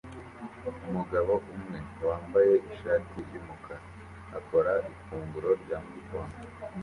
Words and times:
Umugabo 0.87 1.33
umwe 1.53 1.79
wambaye 2.07 2.53
ishati 2.71 3.19
yumukara 3.33 3.81
akora 4.39 4.71
ifunguro 4.91 5.49
rya 5.61 5.77
mugitondo 5.83 6.35